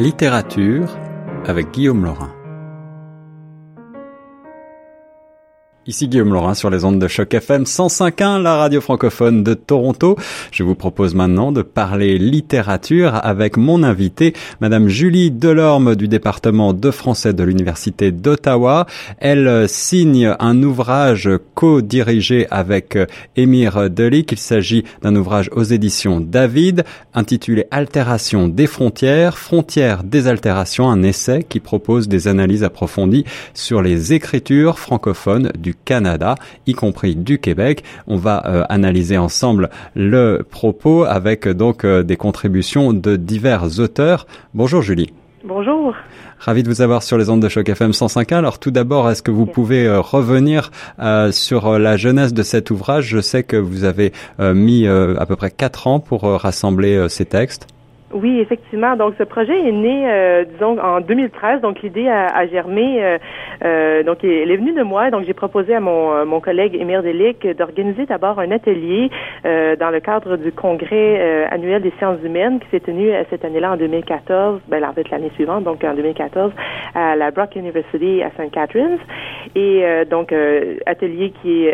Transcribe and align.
Littérature 0.00 0.96
avec 1.46 1.72
Guillaume 1.72 2.06
Laurin. 2.06 2.32
Ici 5.90 6.06
Guillaume 6.06 6.32
Laurin 6.32 6.54
sur 6.54 6.70
les 6.70 6.84
ondes 6.84 7.00
de 7.00 7.08
choc 7.08 7.34
FM 7.34 7.64
105.1, 7.64 8.40
la 8.40 8.54
radio 8.54 8.80
francophone 8.80 9.42
de 9.42 9.54
Toronto. 9.54 10.16
Je 10.52 10.62
vous 10.62 10.76
propose 10.76 11.16
maintenant 11.16 11.50
de 11.50 11.62
parler 11.62 12.16
littérature 12.16 13.18
avec 13.20 13.56
mon 13.56 13.82
invité, 13.82 14.32
Madame 14.60 14.86
Julie 14.86 15.32
Delorme 15.32 15.96
du 15.96 16.06
département 16.06 16.74
de 16.74 16.92
français 16.92 17.32
de 17.32 17.42
l'Université 17.42 18.12
d'Ottawa. 18.12 18.86
Elle 19.18 19.68
signe 19.68 20.32
un 20.38 20.62
ouvrage 20.62 21.28
co-dirigé 21.56 22.46
avec 22.52 22.96
Émile 23.34 23.88
Delic. 23.90 24.30
Il 24.30 24.38
s'agit 24.38 24.84
d'un 25.02 25.16
ouvrage 25.16 25.50
aux 25.56 25.64
éditions 25.64 26.20
David 26.20 26.84
intitulé 27.14 27.66
Altération 27.72 28.46
des 28.46 28.68
frontières, 28.68 29.36
frontières 29.36 30.04
des 30.04 30.28
altérations, 30.28 30.88
un 30.88 31.02
essai 31.02 31.42
qui 31.42 31.58
propose 31.58 32.06
des 32.06 32.28
analyses 32.28 32.62
approfondies 32.62 33.24
sur 33.54 33.82
les 33.82 34.12
écritures 34.12 34.78
francophones 34.78 35.50
du 35.58 35.74
Canada, 35.84 36.34
y 36.66 36.74
compris 36.74 37.16
du 37.16 37.38
Québec. 37.38 37.84
On 38.06 38.16
va 38.16 38.42
euh, 38.46 38.64
analyser 38.68 39.18
ensemble 39.18 39.70
le 39.94 40.46
propos 40.48 41.04
avec 41.04 41.46
euh, 41.46 41.54
donc 41.54 41.84
euh, 41.84 42.02
des 42.02 42.16
contributions 42.16 42.92
de 42.92 43.16
divers 43.16 43.78
auteurs. 43.80 44.26
Bonjour 44.54 44.82
Julie. 44.82 45.12
Bonjour. 45.44 45.94
Ravi 46.38 46.62
de 46.62 46.68
vous 46.68 46.82
avoir 46.82 47.02
sur 47.02 47.16
les 47.18 47.30
ondes 47.30 47.42
de 47.42 47.48
choc 47.48 47.68
FM 47.68 47.92
105.1. 47.92 48.34
Alors 48.34 48.58
tout 48.58 48.70
d'abord, 48.70 49.10
est-ce 49.10 49.22
que 49.22 49.30
vous 49.30 49.46
pouvez 49.46 49.90
revenir 49.90 50.70
sur 51.32 51.78
la 51.78 51.96
jeunesse 51.96 52.34
de 52.34 52.42
cet 52.42 52.70
ouvrage? 52.70 53.08
Je 53.08 53.20
sais 53.20 53.42
que 53.42 53.56
vous 53.56 53.84
avez 53.84 54.12
mis 54.38 54.86
à 54.86 55.26
peu 55.26 55.36
près 55.36 55.50
quatre 55.50 55.86
ans 55.86 55.98
pour 55.98 56.22
rassembler 56.22 57.06
ces 57.08 57.24
textes. 57.24 57.66
Oui, 58.12 58.40
effectivement. 58.40 58.96
Donc, 58.96 59.14
ce 59.18 59.22
projet 59.22 59.56
est 59.68 59.72
né, 59.72 60.10
euh, 60.10 60.44
disons, 60.44 60.76
en 60.80 61.00
2013. 61.00 61.60
Donc, 61.60 61.80
l'idée 61.80 62.08
a, 62.08 62.44
germé. 62.48 62.98
Euh, 63.00 63.18
euh, 63.64 64.02
donc, 64.02 64.24
elle 64.24 64.50
est 64.50 64.56
venue 64.56 64.72
de 64.72 64.82
moi. 64.82 65.10
Donc, 65.12 65.24
j'ai 65.26 65.32
proposé 65.32 65.76
à 65.76 65.80
mon, 65.80 66.26
mon 66.26 66.40
collègue 66.40 66.74
Émir 66.74 67.04
Delic 67.04 67.46
d'organiser 67.56 68.06
d'abord 68.06 68.40
un 68.40 68.50
atelier 68.50 69.10
dans 69.44 69.90
le 69.90 70.00
cadre 70.00 70.36
du 70.36 70.50
congrès 70.50 71.46
annuel 71.50 71.82
des 71.82 71.92
sciences 71.98 72.18
humaines 72.24 72.58
qui 72.60 72.68
s'est 72.70 72.80
tenu 72.80 73.10
cette 73.30 73.44
année-là 73.44 73.72
en 73.72 73.76
2014. 73.76 74.60
Ben, 74.68 74.84
en 74.84 74.92
fait, 74.92 75.08
l'année 75.10 75.30
suivante, 75.36 75.64
donc 75.64 75.84
en 75.84 75.94
2014, 75.94 76.52
à 76.94 77.14
la 77.14 77.30
Brock 77.30 77.54
University 77.54 78.22
à 78.22 78.30
St. 78.30 78.50
Catharines. 78.50 78.98
Et 79.54 79.84
donc, 80.10 80.34
atelier 80.86 81.32
qui 81.42 81.66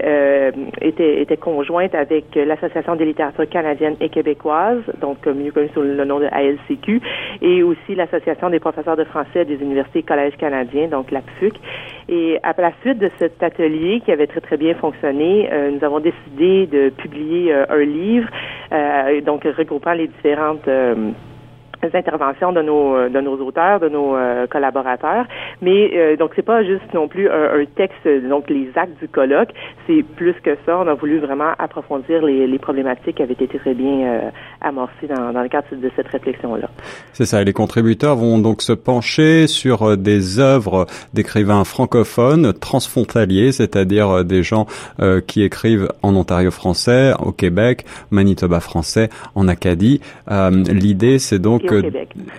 était, 0.81 1.23
était 1.23 1.37
conjointe 1.37 1.95
avec 1.95 2.25
l'Association 2.35 2.97
des 2.97 3.07
littératures 3.07 3.49
canadiennes 3.49 3.97
et 4.01 4.09
québécoises, 4.09 4.83
donc 5.01 5.27
mieux 5.27 5.51
connu 5.51 5.71
sous 5.75 5.81
le 5.81 6.05
nom 6.05 6.21
de 6.21 6.26
ALCQ, 6.33 7.01
et 7.43 7.63
aussi 7.63 7.95
l'Association 7.95 8.51
des 8.51 8.61
professeurs 8.61 8.97
de 8.97 9.05
français 9.05 9.45
des 9.45 9.57
universités 9.57 10.03
collèges 10.03 10.37
canadiens, 10.37 10.89
donc 10.89 11.11
l'APFUC. 11.11 11.55
Et 12.09 12.39
à 12.43 12.55
la 12.57 12.73
suite 12.83 12.99
de 12.99 13.11
cet 13.19 13.43
atelier 13.43 14.01
qui 14.05 14.13
avait 14.13 14.27
très 14.27 14.41
très 14.41 14.57
bien 14.57 14.75
fonctionné, 14.75 15.49
euh, 15.53 15.71
nous 15.71 15.85
avons 15.85 16.01
décidé 16.01 16.67
de 16.67 16.91
publier 16.91 17.53
euh, 17.53 17.67
un 17.69 17.85
livre, 17.85 18.29
euh, 18.73 19.21
donc 19.21 19.45
regroupant 19.45 19.93
les 19.93 20.09
différentes 20.09 20.69
interventions 21.95 22.53
de 22.53 22.63
nos 22.63 22.97
euh, 22.97 23.09
de 23.09 23.21
nos 23.21 23.37
auteurs, 23.39 23.81
de 23.81 23.89
nos 23.89 24.17
euh, 24.17 24.47
collaborateurs. 24.47 25.27
Mais 25.63 25.91
euh, 25.95 26.17
donc 26.17 26.33
c'est 26.37 26.45
pas 26.45 26.63
juste 26.65 26.93
non 26.95 27.09
plus 27.09 27.29
un, 27.29 27.65
texte, 27.75 28.07
donc 28.29 28.49
les 28.49 28.71
actes 28.77 28.99
du 29.01 29.09
colloque, 29.09 29.51
c'est 29.87 30.03
plus 30.03 30.35
que 30.43 30.57
ça. 30.65 30.79
On 30.79 30.87
a 30.87 30.95
voulu 30.95 31.19
vraiment 31.19 31.53
approfondir 31.59 32.23
les, 32.25 32.47
les 32.47 32.59
problématiques 32.59 33.17
qui 33.17 33.23
avaient 33.23 33.35
été 33.35 33.59
très 33.59 33.75
bien 33.75 34.07
euh, 34.07 34.31
amorcées 34.61 35.07
dans, 35.09 35.33
dans 35.33 35.43
le 35.43 35.49
cadre 35.49 35.67
de 35.73 35.91
cette 35.97 36.09
réflexion-là. 36.09 36.69
C'est 37.13 37.25
ça. 37.25 37.43
Et 37.43 37.45
les 37.45 37.53
contributeurs 37.53 38.17
vont 38.17 38.39
donc 38.39 38.63
se 38.63 38.73
pencher 38.73 39.47
sur 39.47 39.97
des 39.97 40.39
œuvres 40.39 40.87
d'écrivains 41.13 41.65
francophones 41.65 42.53
transfrontaliers, 42.53 43.53
c'est-à-dire 43.53 44.25
des 44.25 44.43
gens 44.43 44.67
qui 45.27 45.43
écrivent 45.43 45.89
en 46.03 46.15
Ontario 46.15 46.51
français, 46.51 47.13
au 47.25 47.33
Québec, 47.33 47.85
Manitoba 48.11 48.61
français, 48.61 49.09
en 49.35 49.49
Acadie. 49.49 50.01
L'idée, 50.29 51.19
c'est 51.19 51.39
donc 51.39 51.63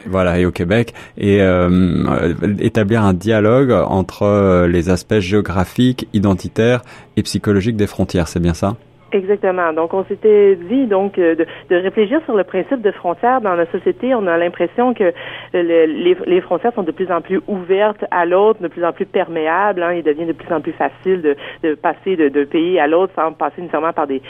voilà, 0.06 0.40
et 0.40 0.46
au 0.46 0.52
Québec, 0.52 0.94
et 1.18 1.42
euh, 1.42 2.34
établir 2.60 3.04
un 3.04 3.14
dialogue 3.14 3.72
entre 3.72 4.24
euh, 4.24 4.68
les 4.68 4.90
aspects 4.90 5.20
géographiques, 5.20 6.08
identitaires 6.14 6.82
et 7.16 7.24
psychologiques 7.24 7.76
des 7.76 7.88
frontières, 7.88 8.28
c'est 8.28 8.40
bien 8.40 8.54
ça? 8.54 8.78
Exactement. 9.14 9.72
Donc, 9.72 9.94
on 9.94 10.04
s'était 10.04 10.56
dit 10.56 10.86
donc 10.86 11.18
euh, 11.18 11.34
de, 11.36 11.46
de, 11.70 11.76
réfléchir 11.78 12.20
sur 12.26 12.36
le 12.36 12.44
principe 12.44 12.82
de 12.82 12.92
frontières 12.92 13.40
dans 13.40 13.56
la 13.56 13.66
société. 13.68 14.14
On 14.14 14.28
a 14.28 14.38
l'impression 14.38 14.94
que 14.94 15.14
les, 15.54 16.42
frontières 16.42 16.74
sont 16.74 16.84
de 16.84 16.92
plus 16.92 17.10
en 17.10 17.22
plus 17.22 17.40
ouvertes 17.48 18.04
à 18.12 18.26
l'autre, 18.26 18.62
de 18.62 18.68
plus 18.68 18.84
en 18.84 18.92
plus 18.92 19.06
perméables. 19.06 19.82
Hein. 19.82 19.94
Il 19.94 20.04
devient 20.04 20.26
de 20.26 20.34
plus 20.34 20.54
en 20.54 20.60
plus 20.60 20.74
facile 20.74 21.22
de, 21.22 21.38
de 21.64 21.76
passer 21.76 22.18
d'un 22.18 22.46
pays 22.46 22.80
à 22.80 22.88
l'autre 22.88 23.14
sans 23.16 23.32
passer 23.32 23.62
nécessairement 23.62 23.94
par 23.94 24.08
des 24.08 24.22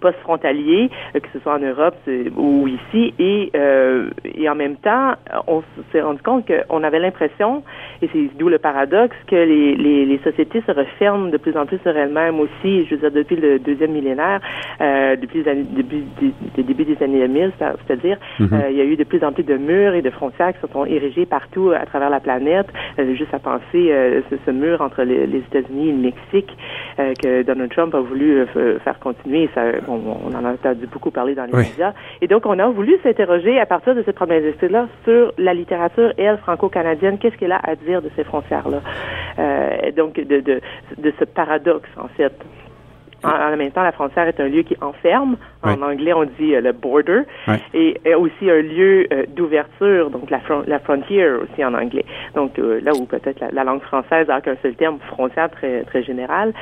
postes 0.00 0.18
frontaliers, 0.20 0.88
euh, 1.16 1.20
que 1.20 1.28
ce 1.32 1.40
soit 1.40 1.54
en 1.54 1.58
Europe 1.58 1.96
ou 2.36 2.68
ici. 2.68 3.12
Et, 3.18 3.50
euh, 3.56 4.08
en 4.48 4.54
même 4.54 4.76
temps, 4.76 5.14
on 5.46 5.62
s'est 5.90 6.02
rendu 6.02 6.20
compte 6.22 6.46
qu'on 6.46 6.82
avait 6.82 6.98
l'impression, 6.98 7.62
et 8.02 8.08
c'est 8.12 8.38
d'où 8.38 8.48
le 8.48 8.58
paradoxe, 8.58 9.16
que 9.26 9.36
les 9.36 10.20
sociétés 10.22 10.62
se 10.66 10.72
referment 10.72 11.28
de 11.30 11.38
plus 11.38 11.56
en 11.56 11.64
plus 11.64 11.78
sur 11.78 11.96
elles-mêmes 11.96 12.38
aussi. 12.38 12.84
Je 12.84 12.94
veux 12.94 13.00
dire, 13.00 13.10
depuis 13.10 13.31
le 13.36 13.58
deuxième 13.58 13.92
millénaire, 13.92 14.40
euh, 14.80 15.16
depuis, 15.16 15.42
les 15.42 15.62
depuis 15.62 16.04
le 16.56 16.62
début 16.62 16.84
des 16.84 17.02
années 17.02 17.26
2000, 17.26 17.52
c'est-à-dire, 17.58 18.18
euh, 18.40 18.70
il 18.70 18.76
y 18.76 18.80
a 18.80 18.84
eu 18.84 18.96
de 18.96 19.04
plus 19.04 19.22
en 19.24 19.32
plus 19.32 19.44
de 19.44 19.56
murs 19.56 19.94
et 19.94 20.02
de 20.02 20.10
frontières 20.10 20.52
qui 20.54 20.60
se 20.60 20.72
sont 20.72 20.84
érigés 20.84 21.26
partout 21.26 21.70
à 21.70 21.86
travers 21.86 22.10
la 22.10 22.20
planète. 22.20 22.66
Euh, 22.98 23.14
juste 23.14 23.34
à 23.34 23.38
penser 23.38 23.90
euh, 23.90 24.20
ce, 24.30 24.36
ce, 24.44 24.50
mur 24.50 24.80
entre 24.80 25.02
les, 25.02 25.26
les 25.26 25.38
États-Unis 25.38 25.88
et 25.88 25.92
le 25.92 25.98
Mexique 25.98 26.56
que 27.22 27.42
Donald 27.42 27.70
Trump 27.70 27.94
a 27.94 28.00
voulu 28.00 28.46
faire 28.84 28.98
continuer. 29.00 29.48
Ça, 29.54 29.62
on, 29.88 30.00
on, 30.26 30.34
en 30.36 30.44
a 30.44 30.52
entendu 30.52 30.86
beaucoup 30.86 31.10
parler 31.10 31.34
dans 31.34 31.46
les 31.46 31.52
médias. 31.52 31.92
Et 32.20 32.28
donc, 32.28 32.44
on 32.46 32.58
a 32.58 32.68
voulu 32.68 32.96
s'interroger 33.02 33.58
à 33.58 33.66
partir 33.66 33.94
de 33.94 34.02
cette 34.02 34.16
problématique-là 34.16 34.88
sur 35.04 35.32
la 35.38 35.54
littérature, 35.54 36.12
elle, 36.18 36.38
franco-canadienne. 36.38 37.18
Qu'est-ce 37.18 37.36
qu'elle 37.36 37.52
a 37.52 37.60
à 37.62 37.74
dire 37.76 38.02
de 38.02 38.10
ces 38.14 38.24
frontières-là? 38.24 38.80
donc, 39.96 40.14
de, 40.14 40.40
de, 40.40 40.60
de 40.98 41.12
ce 41.18 41.24
paradoxe, 41.24 41.88
en 41.96 42.08
fait. 42.08 42.32
En, 43.24 43.56
même 43.56 43.70
temps, 43.70 43.82
la 43.82 43.92
frontière 43.92 44.26
est 44.26 44.40
un 44.40 44.48
lieu 44.48 44.62
qui 44.62 44.76
enferme. 44.80 45.36
En 45.62 45.80
anglais, 45.82 46.12
on 46.12 46.24
dit 46.24 46.54
euh, 46.54 46.60
le 46.60 46.72
border. 46.72 47.22
Et, 47.72 47.96
aussi 48.14 48.50
un 48.50 48.62
lieu 48.62 49.06
euh, 49.12 49.24
d'ouverture, 49.28 50.10
donc 50.10 50.30
la, 50.30 50.40
la 50.66 50.78
frontier 50.80 51.28
aussi 51.30 51.64
en 51.64 51.74
anglais. 51.74 52.04
Donc 52.34 52.58
euh, 52.58 52.80
là 52.82 52.92
où 52.94 53.04
peut-être 53.04 53.42
la, 53.52 53.64
langue 53.64 53.82
française 53.82 54.28
a 54.28 54.40
qu'un 54.40 54.56
seul 54.62 54.74
terme, 54.74 54.98
frontière 55.08 55.50
très, 55.50 55.82
très 55.84 56.02
général, 56.02 56.52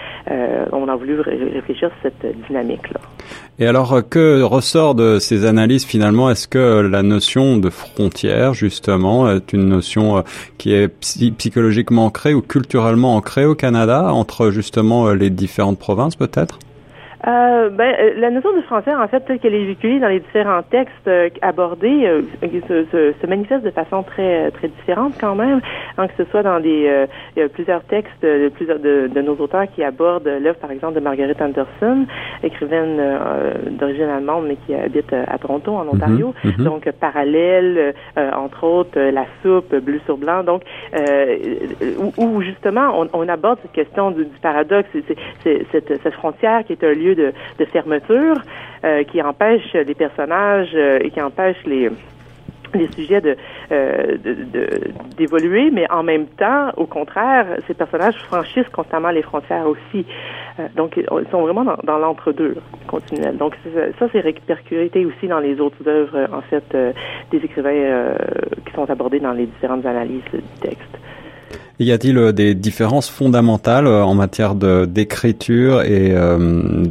on 0.73 0.89
a 0.89 0.97
voulu 0.97 1.21
réfléchir 1.21 1.91
sur 2.01 2.11
cette 2.11 2.47
dynamique-là. 2.47 3.01
Et 3.63 3.67
alors, 3.67 4.01
que 4.09 4.41
ressort 4.41 4.95
de 4.95 5.19
ces 5.19 5.45
analyses 5.45 5.85
finalement? 5.85 6.31
Est-ce 6.31 6.49
que 6.49 6.81
la 6.81 7.03
notion 7.03 7.59
de 7.59 7.69
frontière, 7.69 8.55
justement, 8.55 9.31
est 9.31 9.53
une 9.53 9.69
notion 9.69 10.25
qui 10.57 10.73
est 10.73 10.89
psychologiquement 10.89 12.07
ancrée 12.07 12.33
ou 12.33 12.41
culturellement 12.41 13.17
ancrée 13.17 13.45
au 13.45 13.55
Canada, 13.55 14.15
entre 14.15 14.51
justement 14.51 15.11
les 15.11 15.29
différentes 15.29 15.79
provinces 15.79 16.17
peut-être? 16.17 16.59
Euh, 17.27 17.69
ben, 17.69 17.95
euh, 18.01 18.13
la 18.17 18.31
notion 18.31 18.57
de 18.57 18.63
français, 18.63 18.95
en 18.95 19.07
fait, 19.07 19.21
telle 19.21 19.39
qu'elle 19.41 19.55
est 19.55 19.65
véhiculée 19.65 20.01
dans 20.01 20.09
les 20.09 20.21
différents 20.21 20.63
textes 20.63 21.07
euh, 21.07 21.29
abordés, 21.43 22.07
euh, 22.07 22.23
se, 22.67 22.85
se, 22.91 23.13
se, 23.21 23.27
manifeste 23.27 23.63
de 23.63 23.71
façon 23.71 24.03
très 24.03 24.51
très 24.53 24.69
différente 24.69 25.15
quand 25.21 25.35
même. 25.35 25.61
Donc, 25.99 26.09
que 26.17 26.25
ce 26.25 26.31
soit 26.31 26.43
dans 26.43 26.61
des 26.61 27.07
il 27.37 27.41
y 27.41 27.43
a 27.43 27.49
plusieurs 27.49 27.83
textes 27.85 28.23
de 28.23 28.49
plusieurs 28.49 28.79
de, 28.79 29.11
de 29.13 29.21
nos 29.21 29.35
auteurs 29.37 29.67
qui 29.75 29.85
abordent 29.85 30.31
l'œuvre, 30.41 30.59
par 30.59 30.71
exemple, 30.71 30.95
de 30.95 31.01
Margaret 31.01 31.37
Anderson, 31.41 32.07
écrivaine 32.43 33.01
d'origine 33.79 34.05
allemande 34.05 34.47
mais 34.49 34.57
qui 34.67 34.75
habite 34.75 35.13
à 35.13 35.37
Toronto, 35.39 35.75
en 35.75 35.87
Ontario. 35.89 36.35
Mhm, 36.43 36.53
mhm. 36.59 36.65
Donc, 36.65 36.91
parallèle, 36.93 37.95
entre 38.17 38.65
autres, 38.65 38.99
la 38.99 39.27
soupe, 39.43 39.75
bleu 39.77 40.01
sur 40.07 40.17
blanc. 40.17 40.43
Donc, 40.43 40.63
où, 41.99 42.13
où, 42.17 42.43
justement 42.43 42.99
on, 42.99 43.09
on, 43.13 43.29
aborde 43.29 43.59
cette 43.63 43.73
question 43.73 44.11
du, 44.11 44.25
du 44.25 44.39
paradoxe, 44.43 44.89
c'est 44.93 45.67
cette, 45.71 46.03
cette 46.03 46.15
frontière 46.15 46.65
qui 46.65 46.73
est 46.73 46.85
un 46.85 46.93
lieu 46.93 47.10
de, 47.15 47.33
fermeture 47.73 48.37
euh, 48.85 49.05
qui 49.05 49.23
empêche 49.23 49.73
les 49.75 49.95
personnages 49.95 50.71
euh, 50.75 50.99
et 51.01 51.11
qui 51.11 51.21
empêche 51.21 51.59
les 51.67 51.91
les 52.73 52.87
sujets 52.93 53.21
euh, 53.73 54.17
de, 54.17 54.93
d'évoluer, 55.17 55.73
mais 55.73 55.91
en 55.91 56.05
même 56.05 56.27
temps, 56.27 56.71
au 56.77 56.87
contraire, 56.87 57.45
ces 57.67 57.75
personnages 57.75 58.15
franchissent 58.29 58.69
constamment 58.69 59.11
les 59.11 59.23
frontières 59.23 59.67
aussi. 59.67 60.07
donc, 60.77 60.97
ils 60.97 61.31
sont 61.33 61.43
vraiment 61.43 61.65
dans, 61.83 61.99
l'entre-deux 61.99 62.55
continuel. 62.87 63.37
Donc, 63.37 63.57
ça, 63.99 64.07
c'est 64.13 64.21
répercuté 64.21 65.05
aussi 65.05 65.27
dans 65.27 65.41
les 65.41 65.61
autres 65.61 65.85
œuvres, 65.89 66.29
en 66.33 66.43
fait, 66.43 66.95
des 67.33 67.39
écrivains 67.39 68.15
qui 68.65 68.73
sont 68.73 68.89
abordés 68.89 69.19
dans 69.19 69.33
les 69.33 69.47
différentes 69.47 69.85
analyses 69.85 70.23
du 70.33 70.61
texte. 70.61 71.00
Y 71.81 71.93
a-t-il 71.93 72.19
euh, 72.19 72.33
des 72.33 72.55
différences 72.55 73.09
fondamentales 73.09 73.87
euh, 73.87 74.05
en 74.05 74.15
matière 74.15 74.55
d'écriture 74.55 75.81
et 75.81 76.13
euh, 76.13 76.85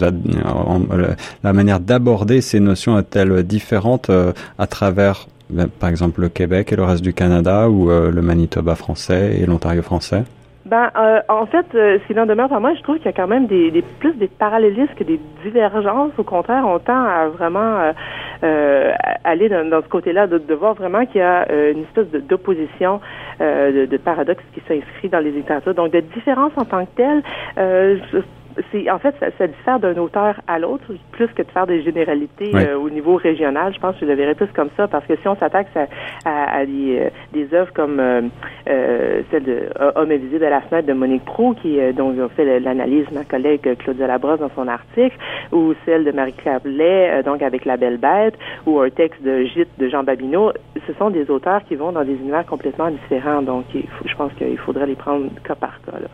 la, 1.44 1.54
manière 1.54 1.80
d'aborder 1.80 2.42
ces 2.42 2.60
notions 2.60 2.98
est-elle 2.98 3.44
différente 3.44 4.10
à 4.58 4.68
travers 4.68 5.28
ben, 5.52 5.68
par 5.68 5.90
exemple 5.90 6.22
le 6.22 6.30
Québec 6.30 6.72
et 6.72 6.76
le 6.76 6.84
reste 6.84 7.04
du 7.04 7.14
Canada 7.14 7.70
ou 7.70 7.90
le 7.90 8.22
Manitoba 8.22 8.76
français 8.76 9.38
et 9.40 9.46
l'Ontario 9.46 9.82
français? 9.82 10.24
Ben, 10.66 10.92
euh, 10.98 11.22
en 11.30 11.46
fait, 11.46 11.66
euh, 11.74 12.00
s'il 12.06 12.20
en 12.20 12.26
demeure 12.26 12.50
pas 12.50 12.60
moi, 12.60 12.74
je 12.76 12.82
trouve 12.84 12.98
qu'il 12.98 13.06
y 13.06 13.10
a 13.10 13.14
quand 13.14 13.28
même 13.28 13.48
des, 13.48 13.72
des, 13.72 13.82
plus 13.82 14.14
des 14.14 14.28
parallélismes 14.28 14.94
que 14.96 15.04
des 15.04 15.20
divergences. 15.44 16.12
Au 16.18 16.24
contraire, 16.24 16.64
on 16.68 16.80
tend 16.80 17.02
à 17.02 17.28
vraiment 17.28 17.80
euh, 17.80 17.92
euh 18.44 18.92
aller 19.24 19.50
dans, 19.50 19.68
dans 19.68 19.82
ce 19.82 19.88
côté-là, 19.88 20.28
de, 20.28 20.38
de, 20.38 20.54
voir 20.54 20.74
vraiment 20.74 21.06
qu'il 21.06 21.22
y 21.22 21.24
a 21.24 21.46
une 21.72 21.84
espèce 21.84 22.08
d'opposition, 22.24 23.00
de, 23.40 23.86
de, 23.86 23.98
paradoxe 23.98 24.44
qui 24.54 24.62
s'inscrit 24.68 25.10
dans 25.10 25.20
les 25.20 25.32
littératures. 25.32 25.74
Donc, 25.74 25.92
de 25.92 26.00
différence 26.00 26.52
en 26.58 26.66
tant 26.66 26.86
que 26.86 26.92
telle, 26.96 27.24
c'est 28.72 28.90
en 28.90 29.00
fait 29.00 29.16
ça, 29.20 29.28
ça 29.38 29.48
diffère 29.48 29.80
d'un 29.80 29.98
auteur 29.98 30.36
à 30.48 30.60
l'autre 30.60 30.86
plus 31.12 31.28
que 31.28 31.42
de 31.44 31.52
faire 31.52 31.68
des 31.68 31.82
généralités 31.82 32.52
euh, 32.56 32.78
au 32.78 32.90
niveau 32.90 33.16
régional. 33.16 33.74
Je 33.74 33.80
pense 33.80 33.96
que 33.96 34.02
je 34.02 34.06
le 34.06 34.16
verrais 34.16 34.36
plus 34.36 34.48
comme 34.54 34.70
ça 34.78 34.88
parce 34.88 35.06
que 35.06 35.16
si 35.18 35.28
on 35.28 35.36
s'attaque 35.36 35.68
à, 35.76 36.60
à, 36.60 36.66
des, 36.66 37.00
euh, 37.00 37.10
des 37.34 37.54
œuvres 37.54 37.72
comme 37.74 38.00
euh, 38.00 39.22
celle 39.32 39.44
de 39.44 39.70
Homme 39.96 40.12
invisible 40.12 40.46
à 40.46 40.50
la 40.50 40.62
fenêtre 40.62 40.88
de 40.88 40.94
Monique 40.94 41.26
Prou 41.26 41.54
qui 41.54 41.80
dont 41.94 42.14
a 42.24 42.30
fait 42.30 42.60
l'analyse 42.60 43.06
ma 43.12 43.24
collègue 43.24 43.76
Claudia 43.80 44.08
Labrosse 44.08 44.40
dans 44.40 44.52
son 44.56 44.68
article 44.68 45.18
ou 45.52 45.74
celle 45.86 46.04
de 46.04 46.12
Marie-Claire 46.12 46.62
Blais 46.62 47.24
donc 47.24 47.42
avec 47.42 47.66
La 47.66 47.78
Belle 47.78 47.98
Bête 47.98 48.36
ou 48.66 48.80
un 48.80 48.90
texte 48.90 49.22
de 49.24 49.44
Gite 49.44 49.70
de 49.78 49.88
Jean 49.90 50.04
Babineau, 50.04 50.52
ce 50.88 50.94
sont 50.94 51.10
des 51.10 51.30
auteurs 51.30 51.64
qui 51.66 51.76
vont 51.76 51.92
dans 51.92 52.04
des 52.04 52.14
univers 52.14 52.46
complètement 52.46 52.90
différents. 52.90 53.42
Donc 53.42 53.66
je 53.74 54.16
pense 54.16 54.34
qu'il 54.34 54.58
faudrait 54.58 54.88
les 54.88 54.96
prendre 54.96 55.30
cas 55.44 55.56
par 55.56 55.82
cas. 55.82 56.00
Là. 56.00 56.08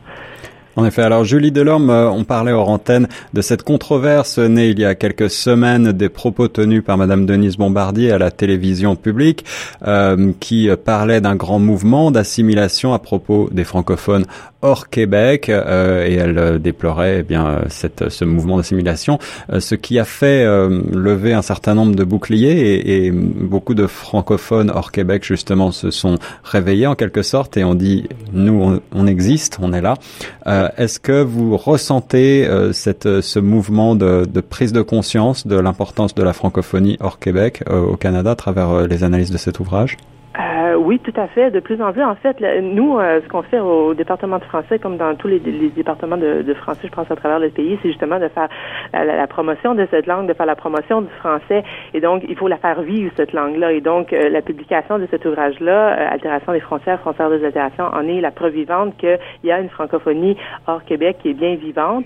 En 0.76 0.86
effet, 0.86 1.04
alors 1.04 1.24
Julie 1.24 1.52
Delorme, 1.52 1.90
euh, 1.90 2.10
on 2.10 2.26
parlait 2.26 2.52
hors 2.52 2.70
antenne 2.70 3.08
de 3.34 3.42
cette 3.42 3.64
controverse 3.64 4.40
née 4.40 4.70
il 4.70 4.80
y 4.80 4.86
a 4.86 4.94
quelques 4.94 5.30
semaines 5.30 5.92
des 5.94 6.10
propos 6.10 6.48
tenus 6.48 6.84
par 6.84 6.98
Madame 6.98 7.26
Denise 7.26 7.58
Bombardier 7.58 8.12
à 8.12 8.18
la 8.18 8.30
télévision 8.30 8.96
publique, 8.96 9.46
euh, 9.88 10.32
qui 10.40 10.70
parlait 10.84 11.22
d'un 11.22 11.36
grand 11.36 11.60
mouvement 11.60 12.12
d'assimilation 12.12 12.94
à 12.94 13.00
propos 13.00 13.50
des 13.52 13.64
francophones 13.64 14.26
hors 14.66 14.90
Québec, 14.90 15.50
euh, 15.50 16.06
et 16.06 16.16
elle 16.16 16.60
déplorait 16.60 17.20
eh 17.20 17.24
bien 17.24 17.62
cette, 17.70 18.10
ce 18.10 18.26
mouvement 18.26 18.58
d'assimilation, 18.58 19.20
ce 19.58 19.76
qui 19.76 20.00
a 20.00 20.06
fait 20.06 20.46
lever 20.46 21.34
un 21.34 21.42
certain 21.42 21.76
nombre 21.76 21.96
de 21.96 22.04
boucliers, 22.04 22.52
et, 22.52 23.06
et, 23.06 23.12
beaucoup 23.12 23.76
de 23.76 23.88
francophones 23.88 24.72
hors 24.74 24.92
Québec 24.92 25.24
justement 25.24 25.72
se 25.72 25.92
sont 25.92 26.18
réveillés 26.44 26.88
en 26.88 26.96
quelque 26.96 27.22
sorte, 27.22 27.58
et 27.58 27.64
on 27.64 27.76
dit 27.76 28.08
nous 28.34 28.62
on, 28.62 28.82
on 28.94 29.08
existe, 29.08 29.60
on 29.62 29.74
est 29.74 29.82
là. 29.82 29.96
Euh, 30.48 30.70
est-ce 30.78 31.00
que 31.00 31.24
vous 31.24 31.58
ressentez 31.58 32.48
euh, 32.48 32.72
cette, 32.72 33.06
euh, 33.06 33.22
ce 33.22 33.40
mouvement 33.40 33.96
de, 33.96 34.26
de, 34.26 34.42
prise 34.42 34.74
de 34.74 34.82
conscience 34.82 35.48
de 35.48 35.56
l'importance 35.56 36.14
de 36.14 36.24
la 36.24 36.34
francophonie 36.34 36.98
hors 37.00 37.20
Québec 37.20 37.64
au 37.70 37.98
Canada 37.98 38.32
à 38.32 38.36
travers 38.36 38.88
les 38.88 39.04
analyses 39.04 39.32
de 39.32 39.38
cet 39.38 39.60
ouvrage? 39.60 39.98
Euh, 40.40 40.76
oui, 40.76 41.00
tout 41.00 41.14
à 41.16 41.28
fait. 41.28 41.52
De 41.52 41.60
plus 41.60 41.82
en 41.82 41.94
plus, 41.94 42.04
en 42.04 42.16
fait, 42.16 42.40
nous, 42.62 43.00
euh, 43.00 43.22
ce 43.24 43.30
qu'on 43.30 43.42
fait 43.44 43.60
au 43.60 43.94
département 43.94 44.38
de 44.38 44.44
français, 44.44 44.80
comme 44.80 44.98
dans 44.98 45.16
tous 45.16 45.28
les, 45.28 45.40
départements 45.40 46.18
de, 46.18 46.54
français, 46.56 46.88
je 46.88 46.92
pense 46.92 47.10
à 47.10 47.16
travers 47.16 47.40
le 47.40 47.50
pays, 47.50 47.80
c'est 47.82 47.90
justement 47.90 48.20
de 48.20 48.28
faire 48.28 48.50
la, 48.94 49.28
promotion 49.28 49.76
de 49.76 49.88
cette 49.90 50.08
langue, 50.08 50.28
de 50.28 50.34
faire 50.34 50.46
la 50.46 50.56
promotion 50.56 51.02
du 51.02 51.10
français. 51.20 51.64
Et 51.94 52.02
donc, 52.02 52.24
il 52.28 52.36
faut 52.36 52.48
la 52.48 52.58
faire 52.58 52.82
vivre 52.82 53.12
cette 53.16 53.34
langue-là. 53.34 53.72
Et 53.72 53.82
donc, 53.82 54.12
euh, 54.12 54.30
la 54.30 54.42
publication 54.42 55.00
de 55.00 55.08
cet 55.10 55.26
ouvrage-là, 55.26 56.10
Altération 56.12 56.52
des 56.52 56.60
frontières, 56.60 57.00
frontières 57.00 57.30
des 57.30 57.44
altérations, 57.46 57.86
en 57.86 58.08
est 58.08 58.20
la 58.20 58.32
preuve 58.32 58.54
vivante 58.54 58.98
qu'il 58.98 59.20
y 59.44 59.52
a 59.52 59.60
une 59.60 59.70
francophonie 59.70 60.38
hors 60.68 60.84
Québec 60.84 61.18
qui 61.22 61.30
est 61.30 61.34
bien 61.34 61.56
vivante. 61.56 62.06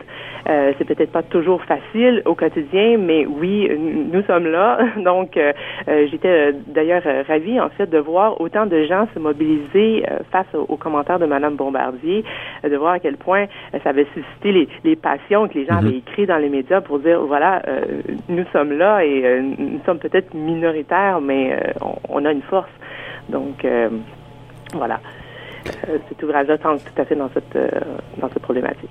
C'est 0.77 0.85
peut-être 0.85 1.11
pas 1.11 1.23
toujours 1.23 1.61
facile 1.63 2.23
au 2.25 2.33
quotidien, 2.33 2.97
mais 2.97 3.25
oui, 3.25 3.69
nous 3.77 4.23
sommes 4.23 4.47
là. 4.47 4.79
Donc, 4.97 5.39
j'étais 5.87 6.53
d'ailleurs 6.67 7.03
ravie, 7.27 7.59
en 7.59 7.69
fait, 7.69 7.87
de 7.87 7.97
voir 7.99 8.39
autant 8.41 8.65
de 8.65 8.83
gens 8.83 9.07
se 9.13 9.19
mobiliser 9.19 10.05
euh, 10.09 10.19
face 10.31 10.47
aux, 10.53 10.77
commentaires 10.77 11.19
de 11.19 11.25
Mme 11.25 11.55
Bombardier, 11.55 12.23
euh, 12.63 12.69
de 12.69 12.75
voir 12.77 12.93
à 12.93 12.99
quel 12.99 13.17
point 13.17 13.45
euh, 13.73 13.79
ça 13.83 13.89
avait 13.89 14.07
suscité 14.13 14.67
les, 14.83 14.95
passions 14.95 15.47
que 15.47 15.53
les 15.53 15.65
gens 15.65 15.77
avaient 15.77 15.97
écrites 15.97 16.27
dans 16.27 16.37
les 16.37 16.49
médias 16.49 16.81
pour 16.81 16.99
dire, 16.99 17.21
voilà, 17.21 17.61
nous 18.27 18.43
sommes 18.51 18.73
là 18.73 19.05
et 19.05 19.41
nous 19.41 19.79
sommes 19.85 19.99
peut-être 19.99 20.33
minoritaires, 20.33 21.21
mais 21.21 21.57
on, 22.09 22.25
a 22.25 22.31
une 22.31 22.41
force. 22.41 22.69
Donc, 23.29 23.65
voilà. 24.73 24.99
Cet 26.09 26.23
ouvrage-là 26.23 26.57
tente 26.57 26.81
tout 26.83 27.01
à 27.01 27.05
fait 27.05 27.15
dans 27.15 27.29
cette, 27.33 27.57
dans 28.19 28.29
cette 28.29 28.41
problématique. 28.41 28.89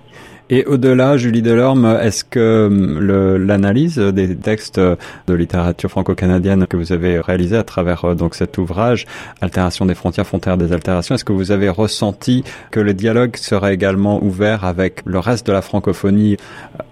Et 0.51 0.65
au-delà, 0.65 1.19
Julie 1.19 1.43
Delorme, 1.43 1.99
est-ce 2.01 2.25
que 2.25 2.67
hum, 2.67 3.01
l'analyse 3.47 3.99
des 3.99 4.35
textes 4.35 4.81
de 4.81 5.35
littérature 5.35 5.91
franco-canadienne 5.91 6.67
que 6.67 6.77
vous 6.77 6.93
avez 6.93 7.21
réalisé 7.21 7.57
à 7.57 7.65
travers 7.65 8.05
euh, 8.07 8.15
donc 8.15 8.35
cet 8.35 8.57
ouvrage, 8.57 9.07
Altération 9.43 9.85
des 9.85 9.95
frontières, 9.95 10.27
frontières 10.27 10.57
des 10.57 10.73
altérations, 10.73 11.15
est-ce 11.15 11.25
que 11.25 11.33
vous 11.33 11.53
avez 11.53 11.69
ressenti 11.69 12.45
que 12.71 12.81
le 12.81 12.95
dialogue 12.95 13.37
serait 13.37 13.75
également 13.75 14.23
ouvert 14.23 14.65
avec 14.65 15.03
le 15.05 15.19
reste 15.19 15.47
de 15.47 15.53
la 15.53 15.61
francophonie 15.61 16.39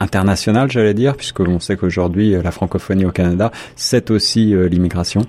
internationale, 0.00 0.70
j'allais 0.70 0.94
dire, 0.94 1.16
puisque 1.16 1.40
l'on 1.40 1.58
sait 1.58 1.76
qu'aujourd'hui 1.76 2.36
la 2.42 2.50
francophonie 2.50 3.06
au 3.06 3.10
Canada, 3.10 3.50
c'est 3.74 4.10
aussi 4.10 4.54
euh, 4.54 4.68
l'immigration? 4.68 5.22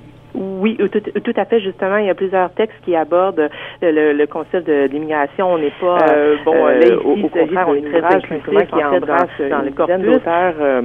Oui, 0.57 0.77
tout, 0.77 0.99
tout, 0.99 1.33
à 1.35 1.45
fait. 1.45 1.59
Justement, 1.59 1.97
il 1.97 2.07
y 2.07 2.09
a 2.09 2.15
plusieurs 2.15 2.51
textes 2.51 2.77
qui 2.83 2.95
abordent 2.95 3.49
le, 3.81 4.13
le 4.13 4.27
concept 4.27 4.69
d'immigration. 4.69 5.53
On 5.53 5.57
n'est 5.57 5.73
pas 5.79 5.97
euh, 6.09 6.35
bon 6.43 6.55
euh, 6.55 6.79
là, 6.79 6.85
ici, 6.85 6.93
au, 6.93 7.27
contraire, 7.27 7.67
on 7.67 7.75
est 7.75 7.81
très 7.81 8.03
inclusif 8.03 8.69
qui 8.69 8.83
embrasse 8.83 9.29
dans, 9.39 9.49
dans 9.49 9.61
le 9.63 9.71
corpus 9.71 10.21
euh, 10.27 10.81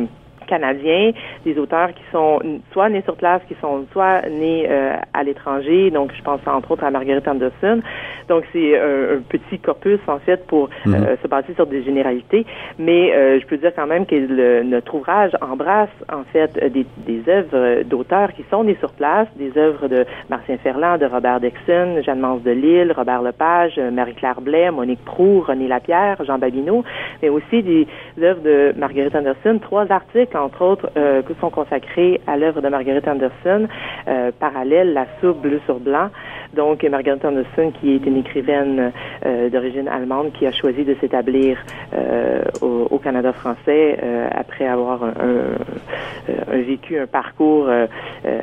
canadiens, 0.53 1.13
des 1.47 1.59
auteurs 1.59 1.91
qui 1.95 2.03
sont 2.13 2.41
soit 2.73 2.91
nés 2.91 3.03
sur 3.09 3.17
place, 3.17 3.41
qui 3.49 3.57
sont 3.63 3.87
soit 3.93 4.21
nés 4.29 4.67
euh, 4.69 4.97
à 5.15 5.23
l'étranger. 5.23 5.91
Donc, 5.91 6.13
je 6.15 6.23
pense 6.23 6.41
entre 6.47 6.73
autres 6.73 6.85
à 6.85 6.91
Margaret 6.91 7.27
Anderson. 7.27 7.81
Donc, 8.29 8.45
c'est 8.53 8.79
un, 8.79 9.21
petit 9.29 9.59
corpus, 9.59 10.01
en 10.07 10.19
fait, 10.19 10.47
pour 10.47 10.69
mhm. 10.85 10.95
euh, 10.95 11.17
se 11.23 11.27
baser 11.29 11.55
sur 11.55 11.67
des 11.67 11.83
généralités. 11.83 12.45
Mais 12.79 13.03
euh, 13.15 13.41
je 13.41 13.47
peux 13.47 13.57
dire 13.57 13.73
quand 13.75 13.87
même 13.87 14.05
que 14.05 14.15
le, 14.15 14.63
notre 14.63 14.95
ouvrage 14.95 15.33
embrasse, 15.41 15.97
en 16.13 16.25
fait, 16.33 16.53
des, 16.77 16.87
des 17.11 17.23
œuvres 17.29 17.83
d'auteurs 17.85 18.33
qui 18.35 18.45
sont 18.51 18.65
nés 18.65 18.77
sur 18.81 18.93
place, 18.93 19.29
des 19.37 19.53
œuvres 19.57 19.89
de 19.89 20.05
Martien 20.29 20.59
Ferland, 20.59 20.99
de 20.99 21.07
Robert 21.07 21.41
Dixon, 21.41 22.03
Jeanne-Mance 22.05 22.43
de 22.43 22.51
Lille, 22.51 22.93
Robert 22.95 23.23
Lepage, 23.23 23.79
Marie-Claire 23.79 24.41
Blais, 24.41 24.71
Monique 24.71 25.05
Prou, 25.05 25.41
René 25.41 25.67
Lapierre, 25.67 26.23
Jean 26.25 26.39
Babineau, 26.39 26.85
mais 27.23 27.31
aussi 27.31 27.63
des 27.63 27.87
œuvres 28.23 28.43
de 28.43 28.75
Marguerite 28.77 29.17
Anderson, 29.17 29.59
trois 29.61 29.91
articles, 29.91 30.37
entre 30.43 30.63
autres, 30.63 30.91
euh, 30.97 31.23
sont 31.41 31.51
consacrés 31.51 32.21
à 32.27 32.37
l'œuvre 32.37 32.61
de 32.61 32.69
Marguerite 32.69 33.09
Anderson, 33.09 33.69
euh, 34.09 34.31
parallèle, 34.39 34.93
La 34.93 35.07
soupe 35.21 35.41
bleu 35.43 35.61
sur 35.67 35.79
blanc. 35.81 36.09
Donc, 36.55 36.85
Marguerite 36.85 37.25
Anderson, 37.25 37.73
qui 37.81 37.95
est 37.95 38.07
une 38.07 38.19
écrivaine 38.19 38.93
euh, 39.25 39.49
d'origine 39.49 39.89
allemande, 39.89 40.33
qui 40.33 40.47
a 40.47 40.53
choisi 40.53 40.85
de 40.85 40.95
s'établir 41.01 41.59
euh, 41.95 42.43
au, 42.61 42.89
au, 42.91 42.99
Canada 42.99 43.33
français 43.33 43.99
euh, 44.03 44.29
après 44.31 44.67
avoir 44.67 45.03
un, 45.03 45.09
un, 45.09 46.55
un, 46.55 46.63
vécu, 46.63 46.99
un 46.99 47.07
parcours 47.07 47.69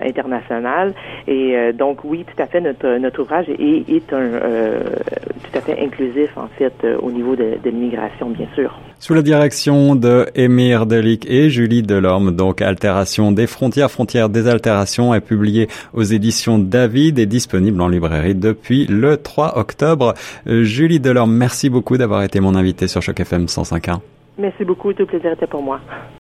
international. 0.04 0.94
Et 1.28 1.74
donc, 1.74 2.00
oui, 2.04 2.26
tout 2.26 2.42
à 2.42 2.48
fait, 2.48 2.62
notre, 2.62 2.98
notre 2.98 3.22
ouvrage 3.22 3.50
est, 3.50 3.90
est 3.90 4.14
un, 4.14 4.30
tout 5.44 5.58
à 5.58 5.62
fait 5.62 5.80
inclusif, 5.82 6.38
en 6.38 6.48
fait, 6.48 6.86
au 7.02 7.12
niveau 7.12 7.36
de, 7.36 7.58
de 7.64 7.70
l'immigration, 7.70 8.30
bien 8.30 8.48
sûr. 8.56 8.78
Sous 9.02 9.14
la 9.14 9.22
direction 9.22 9.96
de 9.96 10.26
Émir 10.36 10.86
Delic 10.86 11.26
et 11.30 11.50
Julie 11.50 11.84
Delorme, 11.84 12.36
donc 12.36 12.62
Altération 12.62 13.32
des 13.32 13.48
frontières, 13.48 13.90
frontières 13.90 14.28
des 14.28 14.50
altérations 14.50 15.14
est 15.14 15.22
publié 15.22 15.70
aux 15.94 16.04
éditions 16.04 16.60
David 16.60 17.18
et 17.18 17.26
disponible 17.26 17.80
en 17.80 17.88
librairie 17.88 18.36
depuis 18.36 18.88
le 18.88 19.16
3 19.16 19.58
octobre. 19.58 20.16
Euh, 20.48 20.64
Julie 20.64 21.00
Delorme, 21.00 21.32
merci 21.32 21.70
beaucoup 21.70 21.96
d'avoir 21.96 22.24
été 22.24 22.42
mon 22.42 22.56
invité 22.56 22.90
sur 22.90 23.02
Choc 23.02 23.22
FM 23.22 23.46
105.1. 23.46 24.00
Merci 24.38 24.66
beaucoup, 24.66 24.92
tout 24.92 25.06
plaisir 25.06 25.32
était 25.32 25.48
pour 25.48 25.64
moi. 25.64 25.80